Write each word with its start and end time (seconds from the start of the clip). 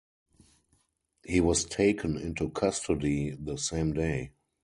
He 1.23 1.39
was 1.41 1.63
taken 1.63 2.17
into 2.17 2.49
custody 2.49 3.35
the 3.39 3.55
same 3.59 3.93
day. 3.93 4.31